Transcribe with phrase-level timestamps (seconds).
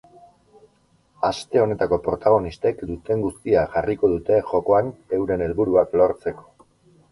[1.27, 6.51] Aste honetako protagonistek duten guztia jarriko dute jokoan euren helburuak lortzeko.